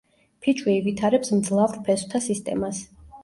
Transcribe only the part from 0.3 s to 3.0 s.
ფიჭვი ივითარებს მძლავრ ფესვთა სისტემას.